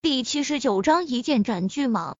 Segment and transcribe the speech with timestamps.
[0.00, 2.14] 第七十九章一剑斩巨蟒。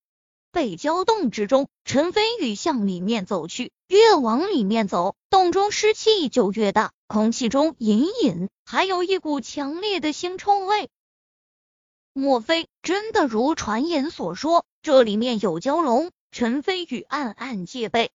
[0.50, 10.90] 北郊洞之中，陈飞宇向里面走去，越往里面走，洞中湿气就越大，空气中隐隐还有一股强烈的腥臭味。
[12.12, 16.10] 莫非真的如传言所说，这里面有蛟龙？
[16.32, 18.10] 陈飞宇暗暗戒备。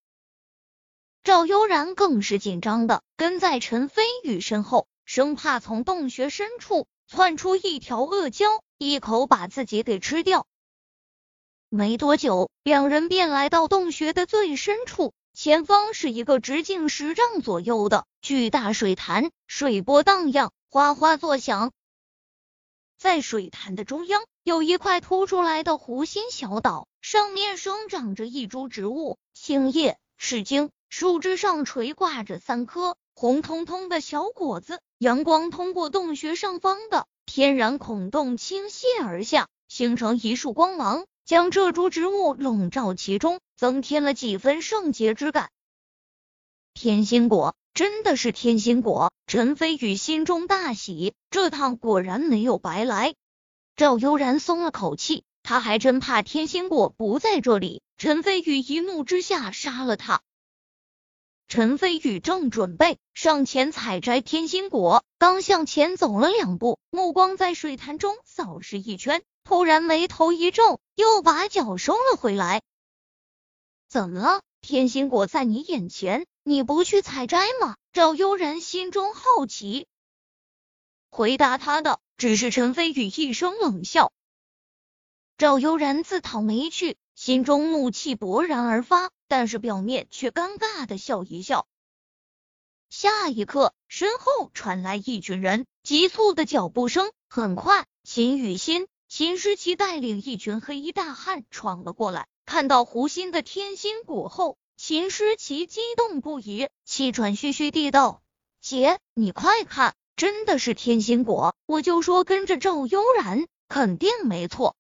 [1.23, 8.59] 赵悠然更是紧张的跟在陈飞宇身后，生怕从洞穴深处窜出一条恶蛟，
[8.91, 10.45] 一口把自己给吃掉。
[11.69, 21.71] 没多久，两人便来到洞穴的最深处，前方是一个直径十丈左右的巨大水潭，水波荡漾，哗哗作响。
[22.97, 30.69] 在水潭的中央，有一块凸出来的湖心小岛，上面生长着一株植物——青叶赤茎。
[30.89, 45.49] 树枝上垂挂着三颗红彤彤的小果子，阳光通过洞穴上方的天然孔洞倾泻而下，形成一束光芒，将这株植物笼罩其中，增添了几分圣洁之感。
[46.73, 53.15] 天心果真的是天心果，陈飞宇心中大喜，这趟果然没有白来。
[53.75, 60.21] 赵悠然松了口气，他还真怕天心果不在这里，陈飞宇一怒之下杀了他。
[61.55, 72.63] 陈飞宇正准备上前采摘天心果，刚向前走了两步，目光在水潭中扫视一圈，突然眉头一皱，又把脚收了回来。
[73.87, 74.41] 怎么了？
[74.61, 77.75] 天心果在你眼前，你不去采摘吗？
[77.91, 79.85] 赵悠然心中好奇。
[81.11, 84.11] 回答他的只是陈飞宇一声冷笑。
[85.37, 89.11] 赵悠然自讨没趣，心中怒气勃然而发。
[89.35, 91.65] 但是表面却尴尬的笑一笑。
[92.91, 97.11] 下一刻，身后传来一群人急促的脚步声。
[97.29, 102.27] 很快，秦雨欣、秦诗琪带领一群黑衣大汉闯了过来。
[102.45, 108.21] 看到湖心的天心果后，秦诗琪激动不已，气喘吁吁地道
[108.61, 111.55] ：“姐，你快看，真的是天心果！
[111.65, 114.75] 我就说跟着赵悠然，肯定没错。”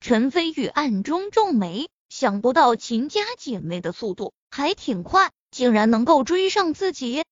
[0.00, 1.90] 陈飞宇暗中皱眉。
[2.20, 7.22] 想不到秦家姐妹的速度还挺快，竟然能够追上自己。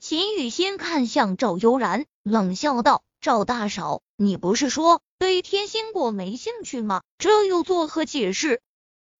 [0.00, 7.02] 秦雨欣看向赵悠然，冷笑道：“赵大嫂，你不是说对天心果没兴趣吗？
[7.18, 8.62] 这又作何解释？”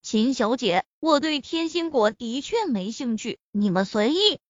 [0.00, 4.40] 秦小姐，我对天心果的确没兴趣，你们随意。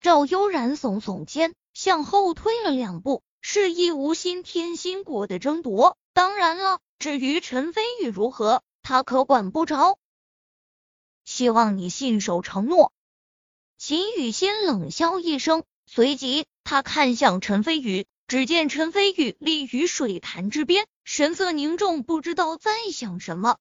[0.00, 5.98] 赵悠然耸耸肩，向后退了两步，示意无心天心果的争夺。
[6.14, 8.62] 当然了，至于陈飞宇如何？
[8.82, 9.98] 他可管不着，
[11.24, 12.92] 希望你信守承诺。
[13.78, 23.58] 秦雨欣冷笑一声，随即他看向陈飞宇，只见陈飞宇立于水潭之边，神色凝重，不知道在想什么。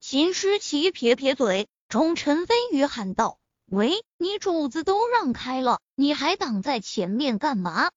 [0.00, 7.90] 秦诗琪撇撇嘴，冲陈飞宇喊道：“喂，你主子都让开了，你还挡在前面干嘛？”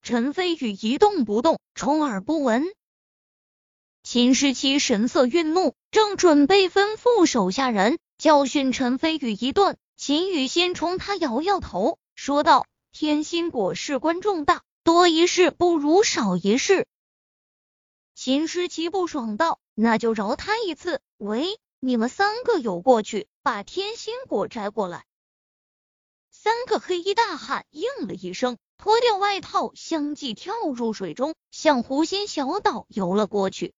[0.00, 2.64] 陈飞宇一动不动，充耳不闻。
[4.10, 16.86] 秦时期神色愠怒，正准备吩咐手下人教训陈飞宇一顿，秦宇先冲他摇摇头，说道：“天心果事关重大，多一事不如少一事。”
[18.16, 25.04] 秦时期不爽道：“那就饶他一次。”喂，你们三个有过去，把天心果摘过来。
[26.30, 33.74] 三个黑衣大汉应了一声，脱掉外套，相继跳入水中，向湖心小岛游了过去。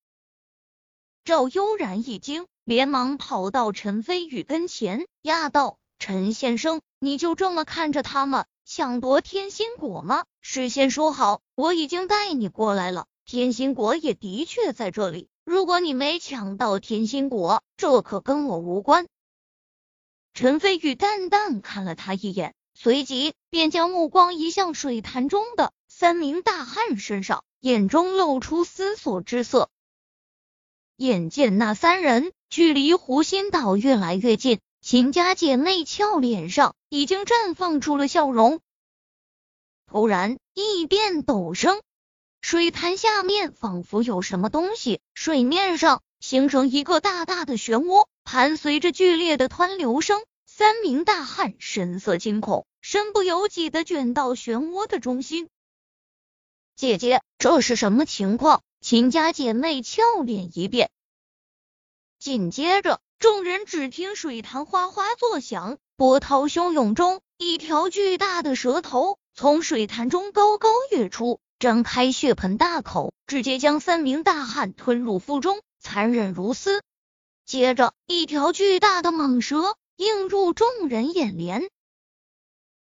[1.24, 10.24] 赵悠然一惊，连忙跑到陈飞宇跟前，压道：“陈先生，你就这么看着他们抢夺天心果吗？
[10.40, 15.28] 事先说好，我已经带你过来了，天心果也的确在这里。
[15.44, 19.06] 如果你没抢到天心果，这可跟我无关。”
[20.32, 29.68] 陈飞宇淡淡看了他一眼，随即便将目光移向水潭中的三名大汉身上，眼中露出思索之色。
[31.00, 38.60] 眼见那三人距离湖心岛越来越近，秦家姐妹俏脸上已经绽放出了笑容。
[39.86, 41.80] 突然，异变陡生，
[42.42, 55.48] 水潭下面仿佛有什么东西，水面上形成一个大大的漩涡，盘随着剧烈的湍流声，三名大汉神色惊恐，身不由己的卷到漩涡的中心。
[56.76, 58.62] 姐姐，这是什么情况？
[58.80, 60.90] 秦家姐妹俏脸一变，
[62.18, 76.82] 紧接着众人只听水潭哗哗作响，波涛汹涌中，一条巨大的蛇头从水潭中高高跃出，张开血盆大口，直接将三名大汉吞入腹中，残忍如斯。
[77.44, 81.68] 接着，一条巨大的蟒蛇映入众人眼帘。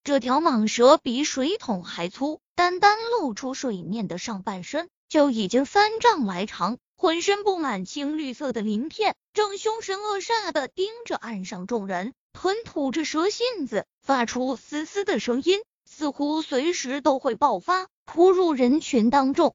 [0.05, 17.89] 这条蟒蛇比水桶还粗，单单露出水面的上半身就已经三丈来长，浑身布满青绿色的鳞片，正凶神恶煞的盯着岸上众人，吞吐着蛇信子，发出嘶嘶的声音，似乎随时都会爆发。
[18.11, 19.55] 扑入人群当中，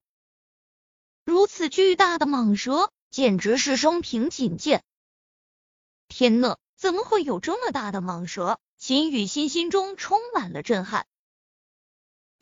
[1.25, 4.83] 如此巨大的蟒蛇，简直是生平仅见。
[6.07, 8.59] 天呐，怎么会有这么大的蟒蛇？
[8.77, 11.07] 秦雨欣心中充满了震撼。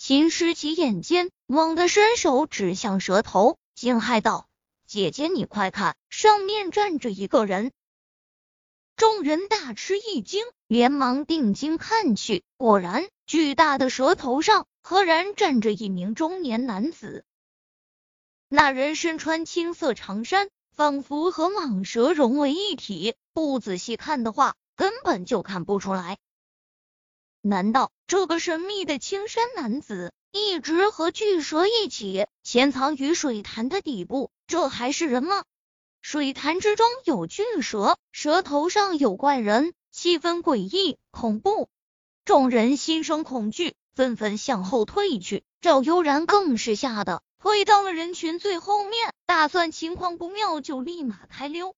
[0.03, 4.48] 秦诗琪眼尖，猛地伸手指向蛇头，惊骇道
[4.88, 7.71] ：“姐姐，你快看，上面站着一个人！”
[8.98, 17.24] 众人大吃一惊，连忙定睛看去，果然，巨大的蛇头上赫然站着一名中年男子。
[18.50, 26.18] 那人身穿青色长衫，仿佛和蟒蛇融为一体，不仔细看的话，根本就看不出来。
[27.42, 34.30] 难道这个神秘的青衫男子一直和巨蛇一起潜藏于水潭的底部？
[34.46, 35.44] 这还是人吗？
[36.02, 41.68] 水潭之中有巨蛇，蛇头上有怪人，气氛诡异恐怖。
[42.26, 45.44] 众人心生恐惧，纷纷向后退去。
[45.62, 51.76] 赵悠然更是吓得退到了人群最后面，打算情况不妙就立马开溜。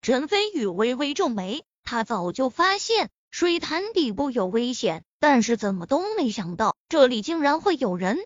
[0.00, 8.18] 陈飞宇微微皱眉，他早就发现水潭底部有危险，但是怎么都没想到这里竟然会有人。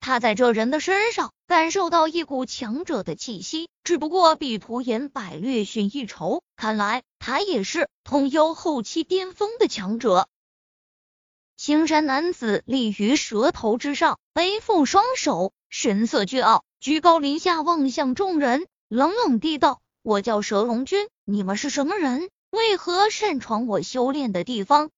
[0.00, 6.42] 他在这人的身上感受到一股强者的气息，只不过比涂延百略逊一筹。
[6.56, 10.28] 看来他也是通幽后期巅峰的强者。
[11.56, 22.28] 青山男子立于蛇头之上，背负双手，神色倨傲，居高临下望向众人，冷冷地道：“我叫蛇龙君，你们是什么人？
[22.50, 24.90] 为何擅闯我修炼的地方？”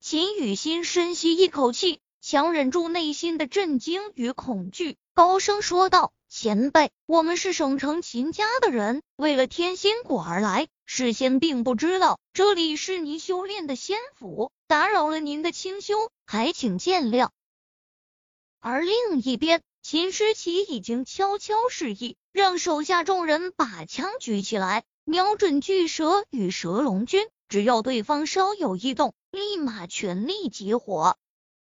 [0.00, 2.00] 秦雨欣深吸一口气。
[2.20, 17.30] 强忍住内心的震惊与恐惧，高声说道：“前辈，我们是省城秦家的人，为了天仙果而来，事先并不知道这里是您修炼的仙府，打扰了您的清修，还请见谅。”
[18.58, 31.16] 而另一边，秦诗琪已经悄悄示意，让手下众人把枪举起来，瞄准巨蛇与蛇龙君，只要对方稍有异动，立马全力集火。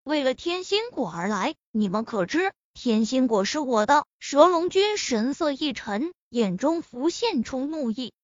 [0.05, 4.06] 为了天心果而来，你们可知天心果是我的？
[4.19, 8.15] 蛇龙君神色一沉，眼中浮现出怒意。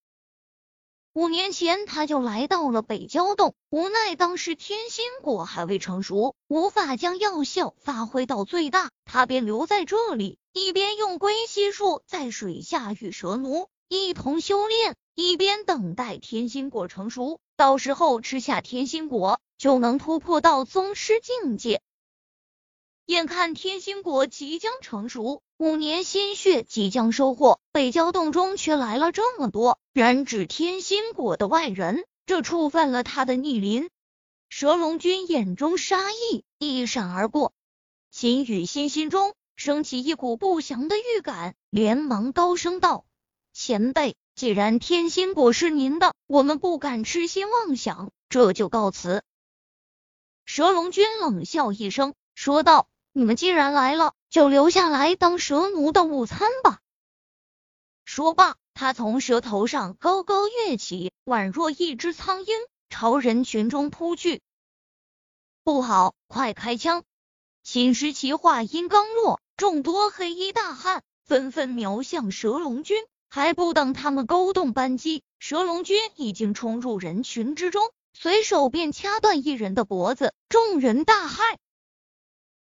[1.13, 19.41] 五年前他就来到了北郊洞，无奈当时天心果还未成熟，无法将药效发挥到最大，他便留在这里，一边用龟息术在水下与蛇奴一同修炼，一边等待天心果成熟，到时候吃下天心果。
[19.59, 21.83] 就能突破到宗师境界。
[23.07, 33.89] 眼看天心果即将成熟，五年心血即将收获，北郊洞中却来了这么多染指天心果的外人，这触犯了他的逆鳞。
[34.49, 37.53] 蛇龙君眼中杀意一闪而过，
[38.11, 43.05] 秦雨欣心中升起一股不祥的预感，连忙高声道
[43.55, 49.23] ：“前辈，既然天心果是您的，我们不敢痴心妄想，这就告辞。”
[50.45, 56.81] 蛇龙君冷笑一声，说道：“你们既然来了，就留下来当蛇奴的午餐吧。”
[58.05, 62.57] 说罢，他从蛇头上高高跃起，宛若一只苍鹰，
[62.91, 64.43] 朝人群中扑去。
[65.63, 67.05] 不好，快开枪！
[67.63, 77.91] 秦时奇话音刚落，众多黑衣大汉纷纷瞄向蛇龙君，还不等他们勾动扳机，蛇龙君已经冲入人群之中。
[78.13, 81.57] 随手便掐断一人的脖子，众人大骇。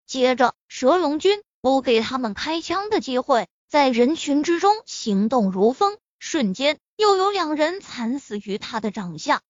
[0.06, 9.42] 接着，蛇龙君不给他们开枪的机会，在人群之中行动如风，瞬间又有两人惨死于他的掌下。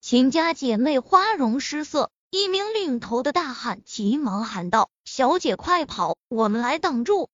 [0.00, 7.28] 秦家姐妹花容失色，一名领头的大汉急忙喊道：“小姐，快跑，我们来挡住！”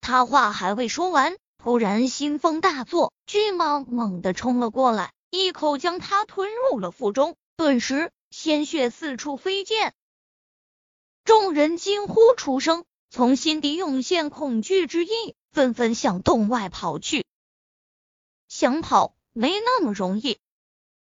[0.00, 5.12] 他话还未说完，突然心风大作，巨蟒猛地冲了过来。
[5.28, 9.92] 一口将他吞入了腹中，顿时鲜血四处飞溅，
[11.22, 17.26] 众人惊呼出声，从心底涌现恐惧之意，纷纷向洞外跑去。
[18.48, 20.38] 想跑没那么容易。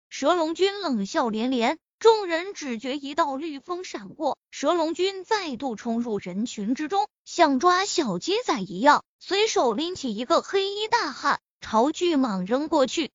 [0.09, 13.13] 蛇龙君冷笑连连，众人只觉一道绿风闪过，蛇龙君再度冲入人群之中，像抓小鸡仔一样，随手拎起一个黑衣大汉，朝巨蟒扔过去。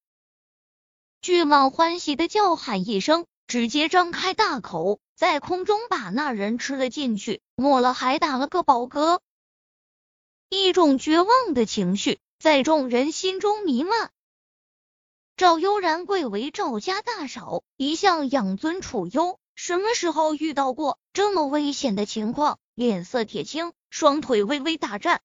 [1.21, 9.19] 巨蟒欢喜的叫喊一声，直接张开大口，在空中把那人吃了进去，末了还打了个饱嗝。
[10.47, 14.11] 一种绝望的情绪在众人心中弥漫。
[15.37, 22.57] 赵悠然贵为赵家大嫂，一向养尊处优，什么时候遇到过这么危险的情况？
[22.73, 25.21] 脸色铁青，双腿微微打颤。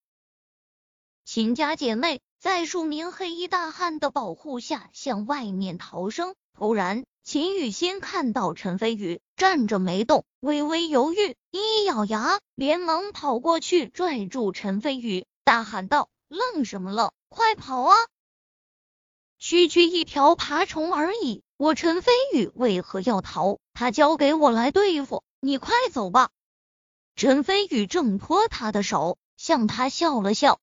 [1.25, 6.35] 秦家姐妹在数名黑衣大汉的保护下向外面逃生。
[6.53, 17.11] 突然，秦雨欣看到陈飞宇站着没动，微微犹豫，一咬牙，连忙跑过去拽住陈飞宇，大喊道：“愣什么愣？
[17.31, 17.97] 快跑啊！”
[19.45, 23.59] 区区一条爬虫而已，我陈飞宇为何要逃？
[23.75, 26.31] 他交给我来对付，你快走吧。
[27.17, 30.61] 陈飞宇挣脱他的手，向他笑了笑。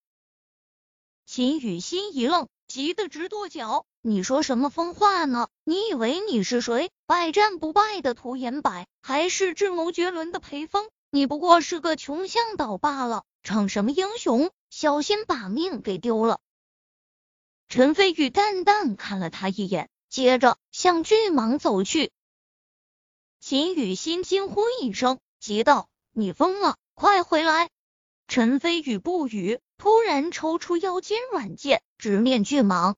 [1.26, 5.48] 秦雨欣一愣，急得直跺脚：“你说什么疯话呢？
[5.62, 6.90] 你以为你是谁？
[7.04, 10.88] 百战不败的涂延柏，还是智谋绝伦的裴风？
[11.10, 14.50] 你不过是个穷向导罢了，逞什么英雄？
[14.70, 16.40] 小心把命给丢了。”
[17.70, 22.10] 陈飞宇淡淡看了他一眼，接着向巨蟒走去。
[23.38, 27.70] 秦雨欣惊呼一声，急道：“你疯了，快回来！”
[28.26, 32.96] 陈飞宇不语，突然抽出腰间软剑，直面巨蟒。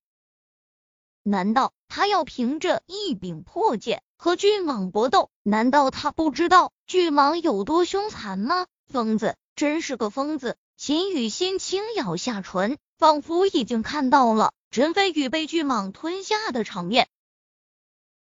[1.23, 5.29] 难道他要凭着一柄破剑和巨蟒搏斗？
[5.43, 8.67] 难道他不知道巨蟒有多凶残吗？
[8.87, 10.57] 疯子，真是个疯子！
[10.79, 14.55] 秦雨欣轻咬下唇，仿佛已经看到了。
[14.73, 17.11] 陈飞宇被巨蟒吞下的场面。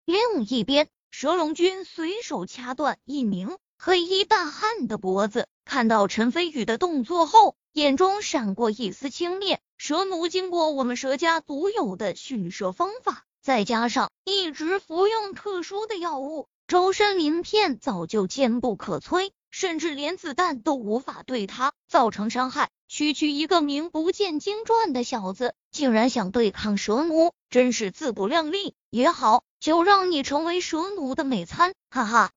[0.05, 9.57] 另一边，蛇龙君随手掐断一名黑衣大汉的脖子，看到陈飞宇的动作后，眼中闪过一丝轻蔑。
[9.77, 22.69] 蛇奴经过我们蛇家独有的驯蛇方法，再加上一直服用特殊的药物，周身鳞片早就坚不可摧，甚至连子弹都无法对他造成伤害。
[22.87, 28.75] 区区一个名不见经传的小子，竟然想对抗蛇奴，真是自不量力。
[28.89, 32.31] 也好，就让你成为蛇奴的美餐，哈哈！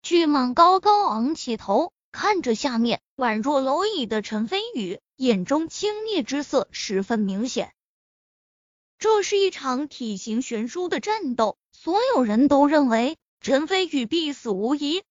[0.00, 7.74] 巨蟒高高昂起头，看着下面宛若蝼蚁的陈飞宇，眼中轻蔑之色十分明显。
[8.98, 15.02] 这是一场体型悬殊的战斗，所有人都认为陈飞宇必死无疑。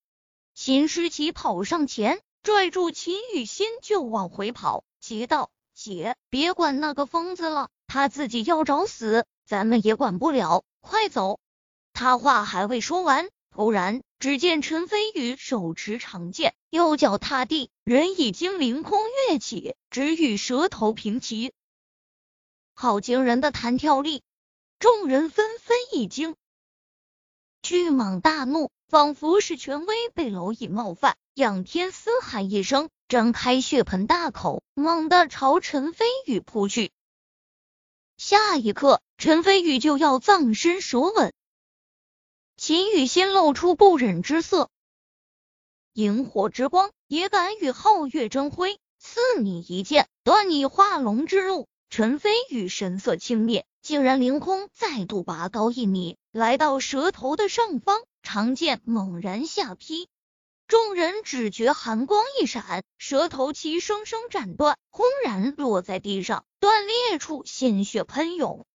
[0.60, 2.20] 秦诗琪跑上前。
[2.42, 11.38] 拽住秦雨欣就往回跑，急道：“姐，别管那个疯子了，他自己要找死，咱们也管不了，快走！”
[11.94, 18.98] 他话还未说完，突然只见陈飞宇手持长剑，右脚踏地，人已经凌空
[19.28, 21.52] 跃起，直与蛇头平齐。
[22.74, 24.24] 好惊人的弹跳力！
[24.80, 26.34] 众人纷纷一惊。
[27.62, 31.18] 巨蟒大怒，仿佛是权威被蝼蚁冒犯。
[31.34, 36.90] 仰天嘶喊一声，张开血盆大口，猛地朝陈飞宇扑去。
[38.16, 41.34] 下一刻，陈飞宇就要葬身蛇吻。
[42.56, 44.70] 秦雨欣露出不忍之色
[45.92, 48.80] ：“萤火之光也敢与皓月争辉？
[48.98, 60.06] 赐你一剑，断你化龙之路！”陈飞宇神色轻蔑，竟然凌空再度拔高一米，来到蛇头的上方，长剑猛然下劈。
[60.66, 68.66] 众人只觉寒光一闪，蛇头齐声声斩断，轰然落在地上，断裂处鲜血喷涌。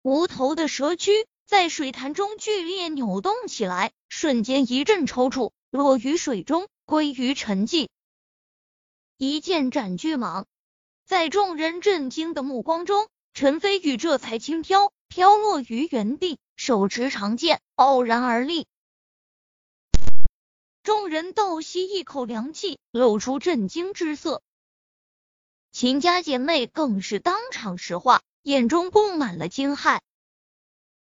[0.00, 7.88] 无头的蛇躯在水潭中剧烈扭动起来，瞬间一阵抽搐，落于水中，归于沉寂。
[9.18, 10.46] 一剑斩巨蟒，
[11.04, 18.66] 在众人震惊的目光中，陈飞宇这才轻飘飘落于原地，手持长剑，傲然而立。
[20.82, 24.42] 众人倒吸一口凉气，露出震惊之色。
[25.72, 30.00] 秦家姐妹更是当场石化，眼中布满了惊骇。